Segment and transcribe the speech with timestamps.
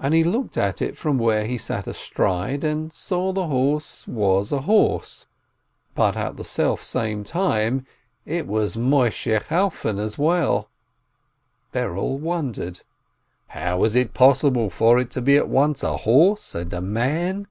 [0.00, 4.50] And he looked at it from where he sat astride, and saw the horse was
[4.50, 5.28] a horse,
[5.94, 7.86] but at the selfsame time
[8.26, 10.68] it was Moisheh Chalfon as well.
[11.72, 12.80] Berel wondered:
[13.46, 17.46] how is it possible for it to be at once a horse and a man?